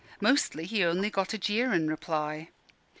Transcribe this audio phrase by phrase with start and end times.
[0.19, 2.49] Mostly he only got a jeer in reply.